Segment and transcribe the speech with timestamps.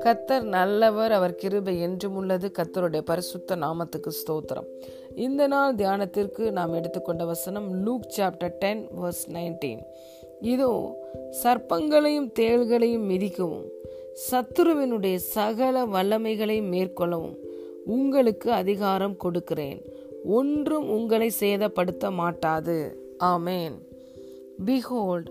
[0.00, 2.50] கத்தர் நல்லவர் அவர் கிருபை என்றும் உள்ளது.
[2.58, 4.66] கத்தருடைய பரிசுத்த நாமத்துக்கு ஸ்தோத்திரம்.
[5.14, 9.82] இந்த நாள் தியானத்திற்கு நாம் எடுத்துக்கொண்ட வசனம் Luke chapter ten verse nineteen.
[10.40, 10.96] இதோ
[11.44, 13.68] சர்ப்பங்களையும் தேள்களையும் மிதிக்கவும்
[14.30, 17.36] சத்துருவினுடைய சகல வல்லமைகளையும் மேற்கொள்ளவும்
[17.84, 19.82] உங்களுக்கு அதிகாரம் கொடுக்கிறேன்.
[20.24, 22.98] ஒன்றும் உங்களை சேதப்படுத்த மாட்டாது.
[23.18, 23.92] ஆமேன்.
[24.63, 25.29] Behold,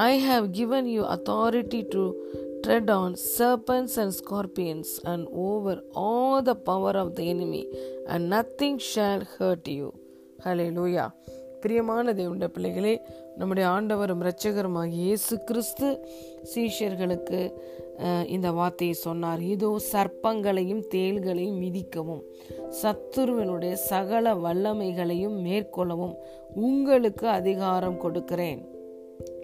[0.00, 2.02] I have given you authority to
[2.62, 7.64] tread on serpents and scorpions and over all the power of the enemy,
[8.06, 9.88] and nothing shall hurt you.
[10.44, 11.08] Hallelujah.
[11.60, 12.92] பிரியமான தேவனுடைய பிள்ளைகளே
[13.36, 15.88] நம்முடைய ஆண்டவரும் இரட்சகருமாகிய இயேசு கிறிஸ்து
[16.54, 17.85] சீஷர்களுக்கு அஹ்,
[18.25, 19.41] இந்த வார்த்தையை சொன்னார்.
[19.41, 22.23] இதோ சர்ப்பங்களையும் தேள்களையும் மிதிக்கவும்
[22.81, 26.15] சத்துருவினுடைய சகல வல்லமைகளையும் மேற்கொள்ளவும்
[26.55, 28.61] உங்களுக்கு அதிகாரம் கொடுக்கிறேன்.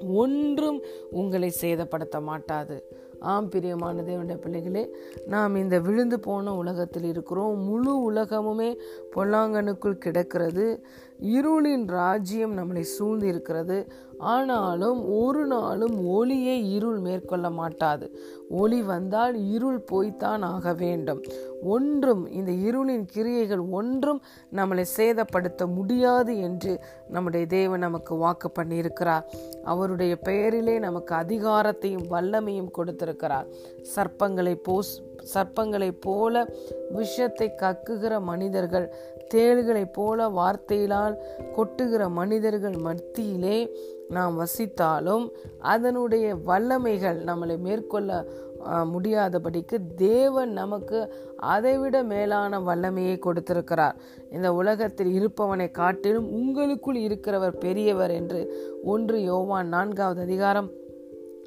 [0.07, 2.77] ஒன்றும் உங்களை சேதப்படுத்த மாட்டாது.
[3.23, 4.95] ஆம் பிரியமான தேவனுடைய பிள்ளைகளே
[5.27, 7.59] நாம் இந்த விழுந்து போன உலகத்தில் இருக்கிறோம்.
[7.63, 8.77] முழு உலகமுமே
[9.15, 10.85] பொல்லாங்கனுக்குள் கிடக்கிறது.
[11.21, 18.19] இருளின் ராஜ்யம் நம்மளை சூழ்ந்து இருக்கிறது ஆனாலும் ஒரு நாளும் ஒளியை இருள் மேற்கொள்ள மாட்டாது.
[18.49, 21.23] ஒளி வந்தால் இருள் போய்த்தான் ஆக வேண்டும்.
[21.63, 24.21] ஒன்றும் இந்த இருளின் கிரியைகள் ஒன்றும்
[24.53, 29.23] நம்மளை சேதப்படுத்த முடியாது என்று நம்முடைய தேவன் நமக்கு வாக்கு பண்ணியிருக்கிறார்.
[29.63, 33.47] அவருடைய பெயரிலே நமக்கு அதிகாரத்தையும் வல்லமையும் கொடுத்திருக்கிறார்.
[33.95, 35.01] சர்ப்பங்களை போஸ்
[35.33, 36.45] சர்ப்பங்களைப் போல
[36.89, 38.93] விஷத்தை கக்குகிற மனிதர்கள்
[39.33, 41.15] தேள்களைப் போல வார்த்தையினால்
[41.55, 43.77] கொட்டுகிற மனிதர்கள் மத்தியிலே
[44.09, 48.25] நாம் வசித்தாலும் அதனுடைய வல்லமைகள் நம்மளை மேற்கொள்ள
[48.69, 53.95] முடியாதபடிக்கு தேவன் நமக்கு அதைவிட மேலான வல்லமையை கொடுத்திருக்கிறார்.
[54.31, 60.69] இந்த உலகத்தில் இருப்பவனை காட்டிலும் உங்களுக்குள் இருக்கிறவர் பெரியவர் என்று ஒன்று யோவான் நான்காவது அதிகாரம்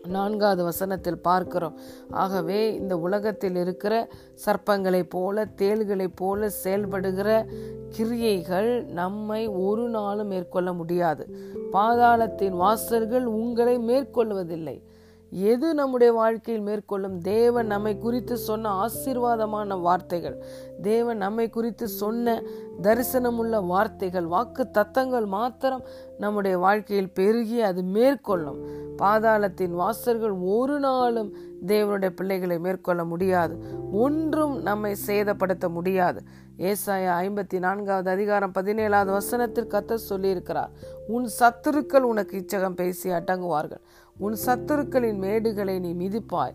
[0.09, 1.79] நான்காவது வசனத்தில் பார்க்கிறோம்.
[2.11, 4.09] ஆகவே இந்த உலகத்தில் இருக்கிற
[4.47, 7.47] சர்ப்பங்களைப் போல தேள்களைப் போல செயல்படுகிற
[7.91, 11.37] கிரியைகள் நம்மை ஒரு நாளும் மேற்கொள்ள முடியாது.
[11.73, 14.83] பாதாளத்தின் வாசல்கள் உங்களை மேற்கொள்வதில்லை.
[15.31, 17.21] எது நம்முடைய வாழ்க்கையில் மேற்கொள்ளும்?
[17.21, 20.45] தேவன் நம்மை குறித்து சொன்ன ஆசீர்வாதமான வார்த்தைகள்.
[20.83, 22.43] தேவன் நம்மை குறித்து சொன்ன
[22.83, 24.27] தரிசனமுள்ள வார்த்தைகள்.
[24.27, 25.85] வாக்கு தத்தங்கள் மாத்திரம்
[26.19, 28.85] நம்முடைய வாழ்க்கையில் பெருகி அது மேற்கொள்ளும்.
[29.03, 31.35] பாதாளத்தின் வாசர்கள் ஒரு நாளும்
[31.67, 33.59] தேவனுடைய பிள்ளைகளை மேற்கொள்ள முடியாது.
[33.93, 36.23] ஒன்றும் நம்மை சேதப்படுத்த முடியாது.
[36.59, 40.69] ஏசாயா ஐம்பத்தி நான்காவது அதிகாரம் பதினேழாவது வசனத்தில் கத்த சொல்லியிருக்கிறார்
[41.07, 43.81] உன் சத்துருக்கள் உனக்கு இச்சகம் பேசி அடங்குவார்கள்.
[44.19, 46.55] உன் சத்துருக்களின் மேடுகளை நீ மிதிப்பாய்.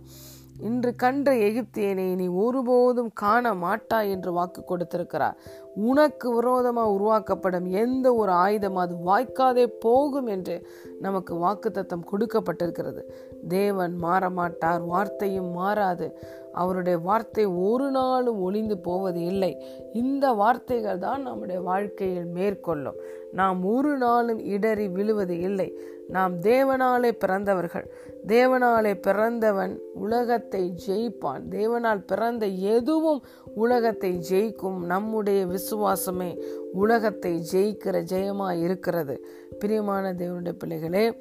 [0.60, 5.38] இன்று கண்ட எகிப்தியனை நீ ஒருபோதும் காண மாட்டாய் என்று வாக்கு கொடுத்திருக்கிறார்.
[5.76, 10.68] உனக்கு விரோதமாக உருவாக்கப்படும் எந்த ஒரு ஆயுதம் அது வாய்க்காதே போகும் என்று
[11.00, 13.04] நமக்கு வாக்குத்தத்தம் கொடுக்கப்பட்டிருக்கிறது.
[13.48, 16.20] தேவன் மாற மாட்டார் வார்த்தையும் மாறாது.
[16.54, 19.64] அவருடைய வார்த்தை ஒரு நாளும் ஒளிந்து போவது இல்லை.
[19.94, 22.96] இந்த வார்த்தைகள் தான் நம்முடைய வாழ்க்கையில் மேற்கொள்ளும்.
[23.32, 25.80] நாம் ஒரு நாளும் இடறி விழுவது இல்லை.
[26.08, 27.92] நாம் தேவனாலே பிறந்தவர்கள்.
[28.28, 31.42] தேவனாலே பிறந்தவன் உலகத்தை ஜெயிப்பான்.
[31.50, 33.24] தேவனால் பிறந்த எதுவும்
[33.56, 36.42] உலகத்தை ஜெயிக்கும் நம்முடைய விசுவாசமே
[36.74, 39.26] உலகத்தை ஜெயிக்கிற ஜெயமாக இருக்கிறது.
[39.60, 41.14] பிரியமான தேவனுடைய பிள்ளைகளே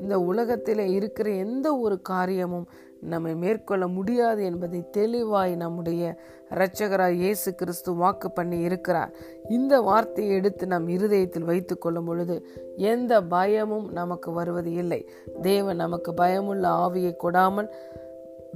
[0.00, 2.68] இந்த உலகத்தில் இருக்கிற எந்த ஒரு காரியமும்
[3.00, 6.18] நம்மை மேற்கொள்ள முடியாது என்பதை தெளிவாய் நம்முடைய
[6.50, 9.12] இரட்சகராய் இயேசு கிறிஸ்து வாக்கு பண்ணி இருக்கிறார்.
[9.48, 12.46] இந்த வார்த்தையை எடுத்து நம் இருதயத்தில் வைத்து கொள்ளும் பொழுது
[12.76, 15.08] எந்த பயமும் நமக்கு வருவது இல்லை.
[15.42, 17.68] தேவன் நமக்கு பயமுள்ள ஆவியை கொடாமல்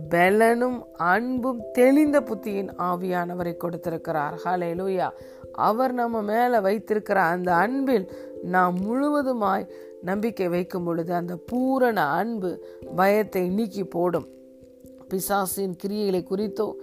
[0.08, 4.34] பலனும் அன்பும் தெளிந்த புத்தியின் ஆவியானவரை கொடுத்திருக்கிறார்.
[4.44, 5.10] ஹalleluya.
[5.52, 8.10] அவர் நம்ம மேல வைத்திருக்கிற அந்த அன்பில்
[8.42, 9.68] நாம் முழுவதுமாய்
[10.04, 12.50] நம்பிக்கை வைக்கும் பொழுது அந்த பூரண அன்பு
[12.96, 14.26] பயத்தை நீக்கி போடும்.
[15.08, 16.76] பிசாசின் கிரியைகளை குறித்தோ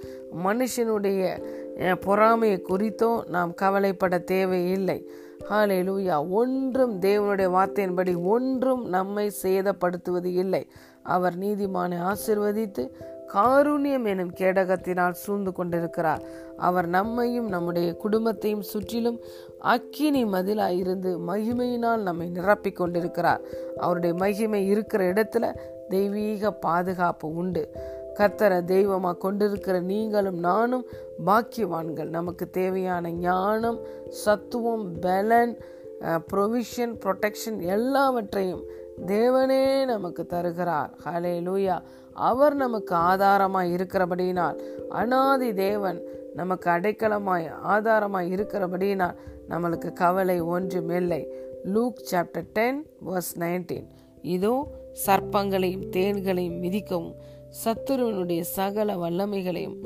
[0.44, 1.44] மனுஷனுடைய
[2.06, 5.09] பொறாமையை குறித்தோ நாம் கவலைப்பட தேவையில்லை.
[5.50, 6.30] ஹalleluya.
[6.30, 10.68] ஒன்றும் தேவனுடைய வார்த்தையின்படி ஒன்றும் நம்மை சேதப்படுத்துவது இல்லை.
[11.03, 12.90] அவர் நீதிமானை ஆசிர்வதித்து
[13.34, 16.24] காருண்யம் எனும் கேடகத்தினால் சூழ்ந்து கொண்டிருக்கிறார்.
[16.58, 19.20] அவர் நம்மையும் நம்முடைய குடும்பத்தையும் சுற்றிலும்
[19.60, 23.42] அக்கினி மதிலாக இருந்து மகிமையினால் நம்மை நிரப்பிக் கொண்டிருக்கிறார்.
[23.78, 25.56] அவருடைய மகிமை இருக்கிற இடத்துல
[25.90, 27.64] தெய்வீக பாதுகாப்பு உண்டு.
[28.20, 30.86] கத்தரை தெய்வமாக கொண்டிருக்கிற நீங்களும் நானும்
[31.26, 32.10] பாக்கியவான்கள்.
[32.10, 35.58] நமக்கு தேவையான ஞானம் சத்துவம் பலன்
[36.34, 38.64] ப்ரொவிஷன் ப்ரொடெக்ஷன் எல்லாவற்றையும்
[39.06, 40.92] தேவனே நமக்கு தருகிறார்.
[41.06, 41.78] ஹலே லூயா
[42.13, 44.59] அவர் நமக்கு ஆதாரமாய் இருக்கிறபடியினால்
[44.90, 46.02] அனாதி தேவன்
[46.35, 49.16] நமக்கு அடைக்கலமாய் ஆதாரமாய் இருக்கிறபடியினால்
[49.49, 51.28] நம்மளுக்கு கவலை ஒன்றும் இல்லை.
[51.63, 53.87] Luke chapter ten verse nineteen.
[54.22, 54.67] இதோ
[55.05, 57.16] சர்ப்பங்களையும் தேன்களையும் மிதிக்கவும்
[57.63, 59.78] சத்துருவனுடைய சகல வல்லமைகளையும்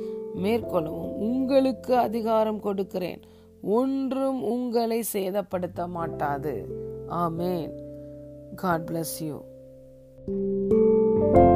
[0.44, 3.22] மேற்கொள்ளவும் உங்களுக்கு அதிகாரம் கொடுக்கிறேன்.
[3.62, 6.66] ஒன்றும் உங்களை சேதப்படுத்த மாட்டாது.
[7.10, 7.72] ஆமேன்.
[8.56, 9.42] God bless you
[10.28, 11.55] thank you.